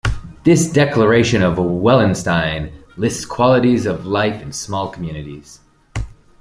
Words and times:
This 0.45 0.67
"Declaration 0.71 1.43
of 1.43 1.57
Wellenstein" 1.59 2.71
lists 2.97 3.23
qualities 3.23 3.85
of 3.85 4.03
life 4.03 4.41
in 4.41 4.51
small 4.51 4.89
communities. 4.89 5.59